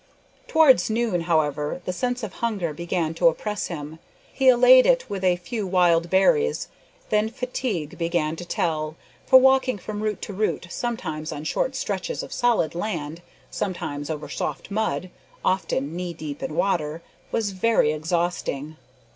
[0.47, 3.99] Towards noon, however, the sense of hunger began to oppress him.
[4.33, 6.69] He allayed it with a few wild berries.
[7.11, 8.95] Then fatigue began to tell,
[9.27, 14.27] for walking from root to root sometimes on short stretches of solid land, sometimes over
[14.27, 15.11] soft mud,
[15.45, 18.77] often knee deep in water, was very exhausting.